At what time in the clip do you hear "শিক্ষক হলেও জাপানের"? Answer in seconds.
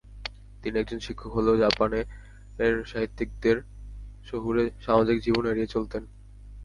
0.99-2.05